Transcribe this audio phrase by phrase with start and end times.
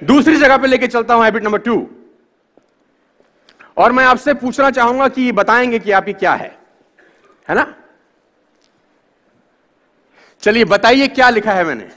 [0.00, 1.76] दूसरी जगह पे लेके चलता हूँ हैबिट नंबर टू
[3.76, 6.56] और मैं आपसे पूछना चाहूँगा कि बताएँगे कि आपकी क्या है?
[7.48, 7.74] है ना?
[10.42, 11.88] चलिए बताइए क्या लिखा है मैंने?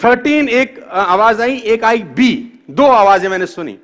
[0.00, 2.60] थर्टीन, एक आवाज़ आई, एक आई, बी.
[2.70, 3.78] दो आवाज़ें मैंने सुनी.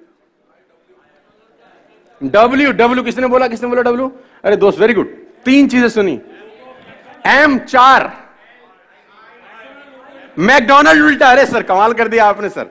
[2.21, 3.49] डब्ल्यू डब्ल्यू किसने बोला?
[3.49, 4.09] किसने बोला डब्ल्यू
[4.45, 5.15] अरे दोस्त वेरी गुड
[5.45, 6.21] तीन चीज़ें सुनी.
[7.27, 8.28] एम चार.
[10.39, 12.71] मैकडोनल्ड उल्टा। अरे सर, कमाल कर दिया आपने सर।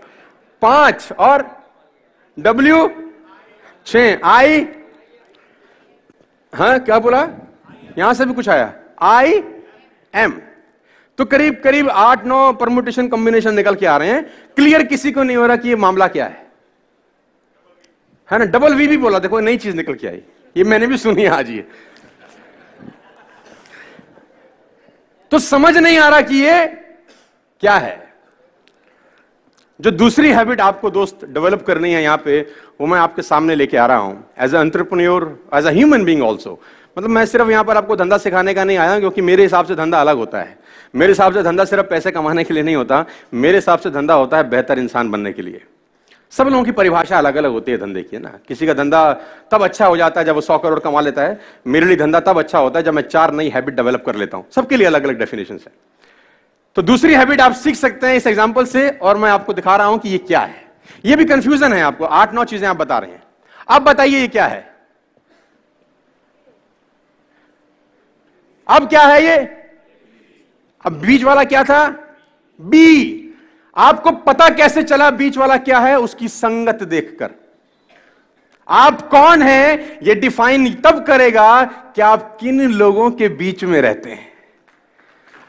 [0.62, 1.46] पाँच और
[2.38, 2.88] डब्ल्यू
[3.86, 4.66] छ। आई
[6.54, 7.28] हाँ क्या बोला?
[7.98, 9.44] यहाँ से भी कुछ आया। आई
[10.14, 10.32] एम
[11.20, 14.23] तो करीब करीब आठ, नौ परमुटेशन कॉम्बिनेशन निकल के आ रहे हैं।
[14.56, 16.45] क्लियर किसी को नहीं हो रहा कि ये मामला क्या है।
[18.30, 18.45] है ना?
[18.45, 20.22] डबल वी भी बोला, देखो, नई चीज़ निकल के आई।
[20.58, 21.68] ये मैंने भी सुनी आज ये।
[25.31, 26.66] तो समझ नहीं आ रहा कि ये
[27.64, 28.06] क्या है?
[29.80, 32.40] जो दूसरी हैबिट आपको दोस्त डेवलप करनी है यहाँ पे,
[32.81, 35.23] वो मैं आपके सामने लेके आ रहा हूँ as entrepreneur
[35.56, 36.59] as a human being also
[36.98, 39.76] मतलब मैं सिर्फ़ यहाँ पर आपको धंधा सिखाने का नहीं आया क्योंकि मेरे हिसाब से
[39.76, 40.58] धंधा अलग होता है।
[40.94, 44.14] मेरे हिसाब से धंधा सिर्फ़ पैसे कमाने के लिए नहीं होता, मेरे हिसाब से धंधा
[44.14, 45.62] होता है बेहतर इंसान बनने के लिए।
[46.34, 48.31] सब लोगों की परिभाषा अलग अलग होती है धंधे की, है ना?
[48.48, 49.12] किसी का धंधा
[49.52, 52.20] तब अच्छा हो जाता है जब वो सौ करोड़ कमा लेता है, मेरे लिए धंधा
[52.22, 54.88] तब अच्छा होता है जब मैं चार नई हैबिट डेवलप कर लेता हूँ। सबके लिए
[54.88, 55.72] अलग अलग डेफिनेशन है।
[56.78, 59.88] तो दूसरी हैबिट आप सीख सकते हैं इस एग्ज़ाम्पल से, और मैं आपको दिखा रहा
[59.88, 60.66] हूँ कि ये क्या है।
[61.06, 63.23] ये भी कंफ्यूजन है आपको। आठ नौ चीज़ें आप बता रहे हैं।
[63.67, 64.59] अब बताइए ये क्या है?
[68.67, 69.38] अब क्या है ये?
[70.86, 71.88] अब बीच वाला क्या था?
[72.59, 73.34] बी।
[73.75, 76.00] आपको पता कैसे चला बीच वाला क्या है?
[76.00, 77.31] उसकी संगत देखकर।
[78.67, 80.00] आप कौन है?
[80.03, 84.36] ये डिफाइन तब करेगा कि आप किन लोगों के बीच में रहते हैं।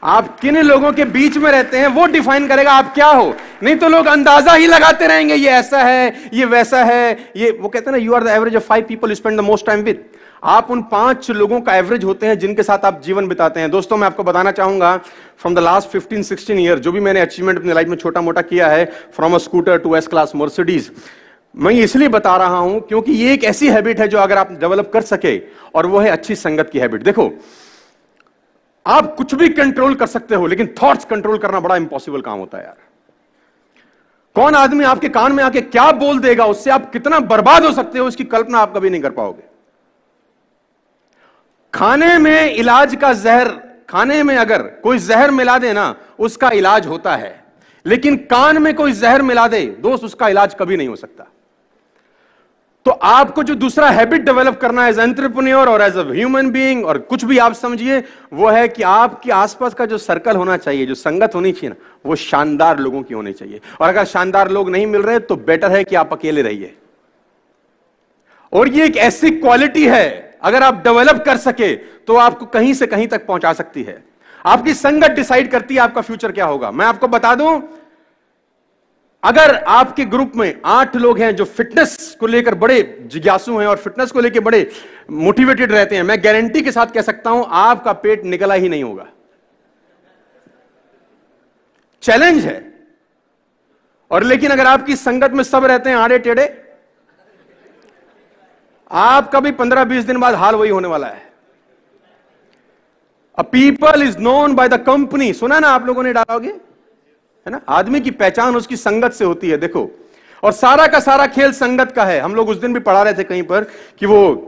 [0.03, 3.33] आप किन लोगों के बीच में रहते हैं वो डिफाइन करेगा आप क्या हो।
[3.63, 7.69] नहीं तो लोग अंदाज़ा ही लगाते रहेंगे, ये ऐसा है, ये वैसा है, ये वो
[7.69, 10.03] कहते हैं ना you are the average of five people spend the most time with
[10.43, 13.97] आप उन पाँच लोगों का एवरेज होते हैं जिनके साथ आप जीवन बिताते हैं। दोस्तों,
[13.97, 14.95] मैं आपको बताना चाहूँगा
[15.39, 18.41] फ्रॉम द लास्ट 15 16 ईयर जो भी मैंने अचीवमेंट अपनी लाइफ में छोटा मोटा
[18.43, 18.85] किया है
[19.15, 20.91] from a scooter to S class Mercedes
[21.55, 24.91] मैं इसलिए बता रहा हूँ क्योंकि ये एक ऐसी हैबिट है जो अगर आप डेवलप
[24.93, 25.37] कर सके,
[25.75, 27.31] और वो है अच्छी संगत की हैबिट देखो
[28.85, 32.57] आप कुछ भी कंट्रोल कर सकते हो, लेकिन थॉट्स कंट्रोल करना बड़ा इंपॉसिबल काम होता
[32.57, 32.77] है यार।
[34.35, 37.99] कौन आदमी आपके कान में आके क्या बोल देगा, उससे आप कितना बर्बाद हो सकते
[37.99, 39.43] हो इसकी कल्पना आप कभी नहीं कर पाओगे।
[41.73, 43.49] खाने में इलाज का जहर,
[43.89, 47.43] खाने में अगर कोई जहर मिला दे ना, उसका इलाज होता है।
[47.85, 51.25] लेकिन कान में कोई जहर मिला दे, दोस्त, उसका इलाज कभी नहीं हो सकता।
[52.85, 56.85] तो आपको जो दूसरा हैबिट डेवलप करना है एज एंटरप्रेन्योर और एज अ ह्यूमन बीइंग
[56.85, 57.99] और कुछ भी आप समझिए,
[58.33, 61.75] वो है कि आपके आसपास का जो सर्कल होना चाहिए, जो संगत होनी चाहिए ना,
[62.05, 65.71] वो शानदार लोगों की होनी चाहिए। और अगर शानदार लोग नहीं मिल रहे तो बेटर
[65.71, 66.75] है कि आप अकेले रहिए।
[68.53, 72.87] और ये एक ऐसी क्वालिटी है, अगर आप डेवलप कर सके तो आपको कहीं से
[72.87, 74.03] कहीं तक पहुँचा सकती है।
[74.45, 77.61] आपकी संगत डिसाइड करती है आपका फ्यूचर क्या होगा। मैं आपको बता दूँ
[79.23, 82.81] अगर आपके ग्रुप में आठ लोग हैं जो फिटनेस को लेकर बड़े
[83.11, 84.69] जिज्ञासु हैं और फिटनेस को लेकर बड़े
[85.11, 88.83] मोटिवेटेड रहते हैं, मैं गारंटी के साथ कह सकता हूँ, आपका पेट निकला ही नहीं
[88.83, 89.07] होगा।
[92.03, 92.57] चैलेंज है।
[94.11, 96.47] और लेकिन अगर आपकी संगत में सब रहते हैं आड़े टेढ़े,
[98.91, 101.27] आपका भी पंद्रह बीस दिन बाद हाल वही होने वाला है।
[103.37, 106.53] A people is known by the company सुना ना आप लोगों ने डालोगे?
[107.45, 107.61] है ना?
[107.69, 109.89] आदमी की पहचान उसकी संगत से होती है, देखो।
[110.43, 113.13] और सारा का सारा खेल संगत का है। हम लोग उस दिन भी पढ़ा रहे
[113.13, 113.63] थे कहीं पर
[113.99, 114.45] कि वो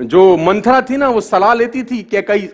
[0.00, 2.48] जो मंथरा थी ना, वो सलाह लेती थी कैकई।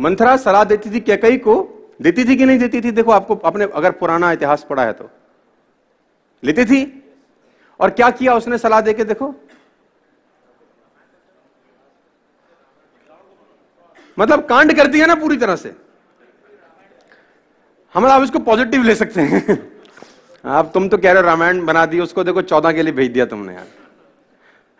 [0.00, 2.90] मंथरा सलाह देती थी कैकई को। देती थी कि नहीं देती थी?
[2.90, 5.10] देखो, आपको अपने अगर पुराना इतिहास पढ़ा है तो।
[6.44, 7.12] लेती थी?
[7.80, 9.34] और क्या किया उसने सलाह देके, देखो?
[14.18, 15.89] मतलब कांड करती है ना पूरी तरह से।
[17.94, 19.72] हम आप इसको पॉजिटिव ले सकते हैं।
[20.44, 23.10] आप तुम तो कह रहे हो रामायण बना दी, उसको देखो चौदह के लिए भेज
[23.10, 23.66] दिया तुमने यार।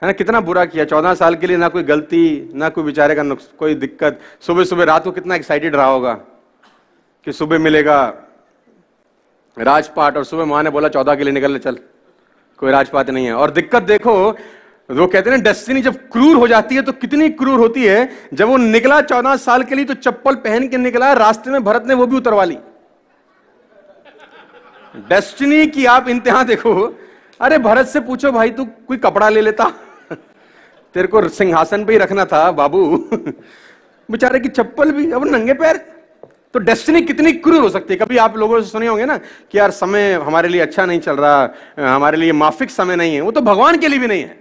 [0.02, 3.14] है ना, कितना बुरा किया। चौदह साल के लिए ना कोई गलती, ना कोई बेचारे
[3.14, 3.22] का
[3.58, 6.12] कोई दिक्कत। सुबह सुबह रात को कितना एक्साइटेड रहा होगा
[7.24, 8.14] कि सुबह मिलेगा
[9.58, 11.78] राजपाट और सुबह माँ ने बोला, चौदह के लिए निकलने चल।
[12.58, 14.30] कोई राजपात नहीं है। और दिक्कत देखो,
[14.90, 18.10] वो कहते हैं ना डेस्टिनी जब क्रूर हो जाती है तो कितनी क्रूर होती है।
[18.34, 21.84] जब वो निकला चौदह साल के लिए तो चप्पल पहन के निकला, रास्ते में भरत
[21.86, 22.58] ने वो भी उतरवा ली।
[24.96, 26.98] डेस्टिनी की आप इंतहा देखो।
[27.40, 29.72] अरे, भरत से पूछो, भाई, तू कोई कपड़ा ले लेता?
[30.94, 33.08] तेरे को सिंहासन पे ही रखना था, बाबू।
[34.10, 35.76] बेचारे की चप्पल भी, अब नंगे पैर।
[36.52, 38.00] तो डेस्टिनी कितनी क्रूर हो सकती है?
[38.00, 41.16] कभी आप लोगों से सुने होंगे ना कि यार, समय हमारे लिए अच्छा नहीं चल
[41.16, 41.54] रहा,
[41.94, 44.40] हमारे लिए माफिक समय नहीं है। वो तो भगवान के लिए भी नहीं है।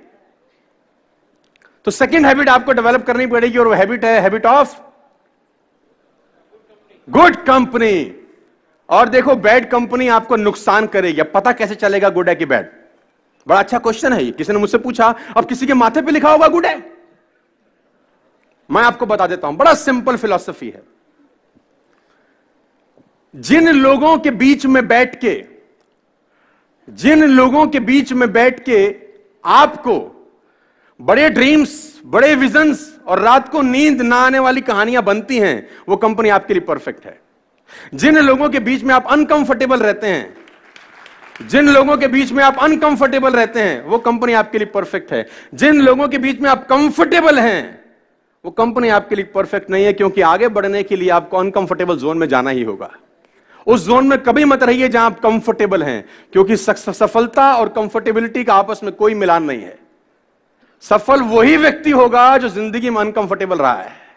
[1.85, 4.79] तो सेकंड हैबिट आपको डेवलप करनी पड़ेगी और वो हैबिट है हैबिट ऑफ़
[7.09, 8.18] गुड कंपनी
[8.89, 12.69] और देखो बैड कंपनी आपको नुकसान करेगी। अब पता कैसे चलेगा गुड है कि बैड
[13.47, 16.31] बड़ा अच्छा क्वेश्चन है ये। किसी ने मुझसे पूछा, अब किसी के माथे पे लिखा
[16.31, 16.77] होगा गुड है
[18.69, 20.81] मैं आपको बता देता हूँ, बड़ा सिंपल फिलॉसफी है।
[23.33, 25.43] जिन लोगों के बीच में बैठ के,
[26.87, 28.79] जिन लोगों के बीच में बैठ के
[29.43, 29.95] आपको
[30.99, 35.95] बड़े ड्रीम्स बड़े विजन्स और रात को नींद ना आने वाली कहानियाँ बनती हैं, वो
[35.97, 37.19] कंपनी आपके लिए परफेक्ट है।
[37.93, 40.37] जिन लोगों के बीच में आप अनकंफर्टेबल रहते हैं,
[41.41, 45.25] जिन लोगों के बीच में आप अनकंफर्टेबल रहते हैं, वो कंपनी आपके लिए परफेक्ट है।
[45.53, 47.79] जिन लोगों के बीच में आप कंफर्टेबल हैं,
[48.45, 52.17] वो कंपनी आपके लिए परफेक्ट नहीं है, क्योंकि आगे बढ़ने के लिए आपको अनकंफर्टेबल जोन
[52.17, 52.89] में जाना ही होगा।
[53.67, 58.53] उस जोन में कभी मत रहिए जहाँ आप कंफर्टेबल हैं, क्योंकि सफलता और कंफर्टेबिलिटी का
[58.53, 59.77] आपस में कोई मिलान नहीं है।
[60.83, 64.08] सफल वही व्यक्ति होगा जो ज़िंदगी में अनकंफर्टेबल रहा है।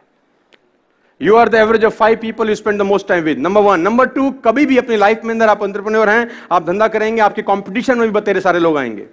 [1.23, 3.81] You are the average of five people you spend the most time with number one
[3.81, 7.43] number two कभी भी अपनी लाइफ में अंदर आप अंतरप्रन्योर हैं, आप धंधा करेंगे, आपके
[7.43, 9.07] कंपटीशन में भी बतेरे सारे लोग आएँगे।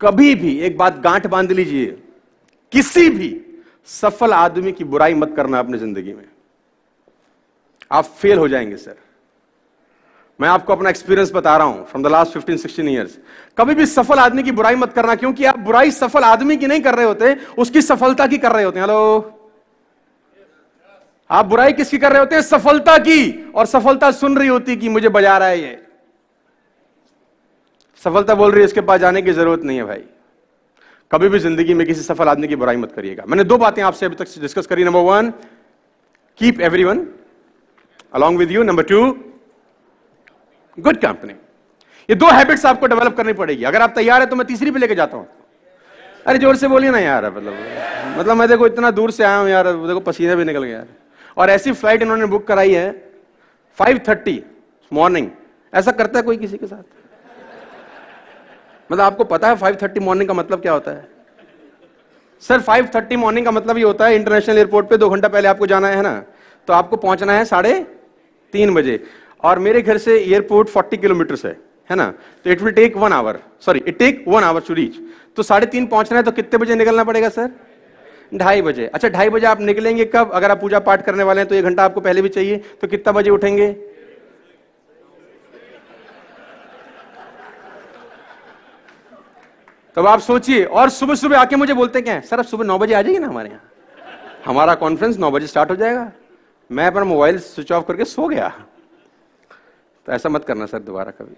[0.00, 1.86] कभी भी एक बात गांठ बाँध लीजिए।
[2.72, 3.28] किसी भी
[3.88, 6.24] सफल आदमी की बुराई मत करना अपनी ज़िंदगी में।
[7.90, 8.96] आप फेल हो जाएँगे सर
[10.40, 13.18] मैं आपको अपना एक्सपीरियंस बता रहा हूँ फ्रॉम द लास्ट 15 16 इयर्स
[13.58, 16.80] कभी भी सफल आदमी की बुराई मत करना, क्योंकि आप बुराई सफल आदमी की नहीं
[16.80, 19.35] कर रहे होते, उसकी सफलता की कर रहे होते हैं। हेलो
[21.30, 22.42] आप बुराई किसकी कर रहे होते हैं?
[22.44, 25.78] सफलता की। और सफलता सुन रही होती कि मुझे बजा रहा है ये।
[28.02, 30.04] सफलता बोल रही है, इसके पास जाने की ज़रूरत नहीं है भाई।
[31.10, 34.06] कभी भी ज़िंदगी में किसी सफल आदमी की बुराई मत करिएगा। मैंने दो बातें आपसे
[34.06, 35.30] अभी तक डिस्कस करी। Number one
[36.40, 37.06] keep everyone
[38.14, 39.00] along with you number two
[40.78, 41.32] good company
[42.08, 44.78] ये दो हैबिट्स आपको डेवलप करनी पड़ेगी। अगर आप तैयार है तो मैं तीसरी पे
[44.78, 45.26] लेके जाता हूँ।
[46.26, 47.54] अरे ज़ोर से बोलिए ना यार मतलब
[48.18, 50.84] मतलब मैं देखो इतना दूर से आया हूँ यार, देखो पसीने भी निकल गया।
[51.36, 52.90] और ऐसी फ़्लाइट इन्होंने बुक कराई है
[53.78, 54.42] फाइव थर्टी
[54.92, 55.28] मॉर्निंग
[55.72, 56.82] ऐसा करता है कोई किसी के साथ?
[58.92, 61.08] मतलब आपको पता है फाइव थर्टी मॉर्निंग का मतलब क्या होता है?
[62.42, 65.48] सर फाइव थर्टी मॉर्निंग का मतलब ये होता है इंटरनेशनल एयरपोर्ट पे दो घंटा पहले
[65.48, 66.22] आपको जाना है ना?
[66.68, 67.78] तो आपको पहुँचना है साढ़े
[68.52, 69.02] तीन बजे।
[69.44, 71.56] और मेरे घर से एयरपोर्ट 40 किलोमीटर है
[71.90, 72.10] है ना?
[72.44, 74.94] तो it will take one hour sorry it take one hour to reach
[75.36, 77.50] तो साढ़े तीन पहुँचना है तो कितने बजे निकलना पड़ेगा, सर?
[78.32, 80.30] ढाई बजे। अच्छा ढाई बजे आप निकलेंगे कब?
[80.32, 82.88] अगर आप पूजा पाठ करने वाले हैं तो एक घंटा आपको पहले भी चाहिए तो
[82.88, 83.72] कितना बजे उठेंगे?
[89.96, 92.94] तब आप सोचिए, और सुबह सुबह आके मुझे बोलते क्या सर, अब सुबह नौ बजे
[92.94, 93.62] आ जाइए ना हमारे यहाँ?
[94.46, 96.10] हमारा कॉन्फ्रेंस नौ बजे स्टार्ट हो जाएगा।
[96.70, 98.48] मैं अपना मोबाइल स्विच ऑफ़ करके सो गया।
[100.06, 101.36] तो ऐसा मत करना सर दोबारा कभी।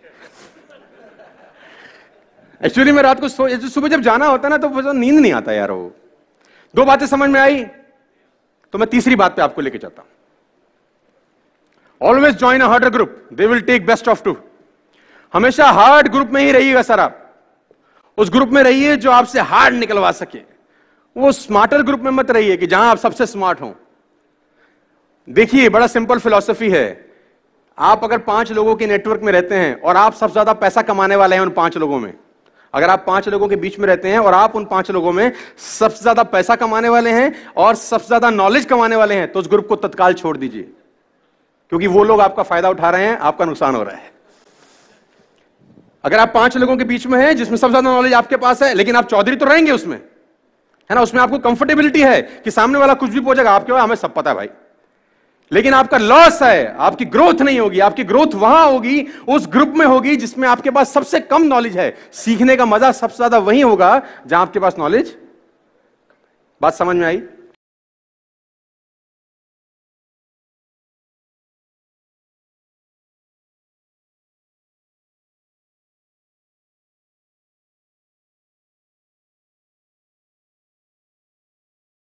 [2.61, 5.71] एक्चुअली मैं रात को सो सुबह जब जाना होता ना तो नींद नहीं आता यार
[5.71, 5.93] वो।
[6.75, 7.65] दो बातें समझ में आई
[8.75, 10.09] तो मैं तीसरी बात पे आपको लेके जाता हूँ।
[12.01, 14.37] Always join a harder group they will take best of two
[15.35, 17.25] हमेशा हार्ड ग्रुप में ही रहिएगा, सर आप।
[18.19, 20.39] उस ग्रुप में रहिए जो आपसे हार्ड निकलवा सके।
[21.17, 23.75] वो स्मार्टर ग्रुप में मत रहिए कि जहाँ आप सबसे स्मार्ट हो।
[25.29, 26.87] देखिए, बड़ा सिंपल फिलॉसफी है।
[27.79, 31.17] आप अगर पाँच लोगों के नेटवर्क में रहते हैं और आप सबसे ज़्यादा पैसा कमाने
[31.17, 32.13] वाले हैं उन पाँच लोगों में
[32.79, 35.33] अगर आप पाँच लोगों के बीच में रहते हैं और आप उन पाँच लोगों में
[35.59, 39.49] सबसे ज़्यादा पैसा कमाने वाले हैं और सबसे ज़्यादा नॉलेज कमाने वाले हैं तो उस
[39.49, 40.63] ग्रुप को तत्काल छोड़ दीजिए।
[41.73, 44.13] क्योंकि वो लोग आपका फ़ायदा उठा रहे हैं, आपका नुकसान हो रहा है।
[46.05, 48.73] अगर आप पाँच लोगों के बीच में हैं, जिसमें सबसे ज़्यादा नॉलेज आपके पास है,
[48.75, 52.95] लेकिन आप चौधरी तो रहेंगे उसमें, है ना, उसमें आपको कंफर्टेबिलिटी है कि सामने वाला
[52.95, 54.49] कुछ भी पहुंचेगा आपके, हमें सब पता है भाई।
[55.51, 59.85] लेकिन आपका लॉस है, आपकी ग्रोथ नहीं होगी, आपकी ग्रोथ वहाँ होगी, उस ग्रुप में
[59.87, 64.01] होगी जिसमें आपके पास सबसे कम नॉलेज है। सीखने का मज़ा सबसे ज़्यादा वही होगा
[64.27, 65.17] जहाँ आपके पास नॉलेज
[66.61, 67.23] बात समझ में आई?